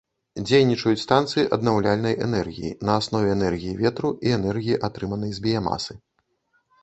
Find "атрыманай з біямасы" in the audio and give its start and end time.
4.87-5.93